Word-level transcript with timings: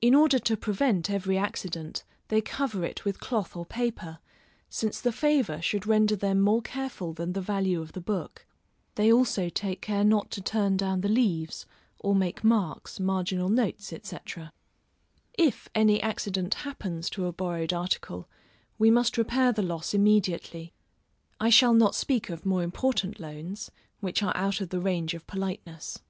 In 0.00 0.14
order 0.14 0.38
to 0.38 0.56
prevent 0.56 1.10
every 1.10 1.36
accident, 1.36 2.02
they 2.28 2.40
cover 2.40 2.82
it 2.82 3.04
with 3.04 3.20
cloth 3.20 3.54
or 3.54 3.66
paper, 3.66 4.18
since 4.70 5.02
the 5.02 5.12
favor 5.12 5.60
should 5.60 5.86
render 5.86 6.16
them 6.16 6.40
more 6.40 6.62
careful 6.62 7.12
than 7.12 7.34
the 7.34 7.42
value 7.42 7.82
of 7.82 7.92
the 7.92 8.00
book; 8.00 8.46
they 8.94 9.12
also 9.12 9.50
take 9.50 9.82
care 9.82 10.02
not 10.02 10.30
to 10.30 10.40
turn 10.40 10.78
down 10.78 11.02
the 11.02 11.10
leaves, 11.10 11.66
or 11.98 12.14
make 12.14 12.42
marks, 12.42 12.98
marginal 12.98 13.50
notes, 13.50 13.92
&c. 14.02 14.16
If 15.36 15.68
any 15.74 16.00
accident 16.00 16.54
happens 16.54 17.10
to 17.10 17.26
a 17.26 17.32
borrowed 17.34 17.74
article, 17.74 18.30
we 18.78 18.90
must 18.90 19.18
repair 19.18 19.52
the 19.52 19.60
loss 19.60 19.92
immediately. 19.92 20.72
I 21.38 21.50
shall 21.50 21.74
not 21.74 21.94
speak 21.94 22.30
of 22.30 22.46
more 22.46 22.62
important 22.62 23.20
loans, 23.20 23.70
which 24.00 24.22
are 24.22 24.34
out 24.34 24.62
of 24.62 24.70
the 24.70 24.80
range 24.80 25.12
of 25.12 25.26
politeness. 25.26 26.00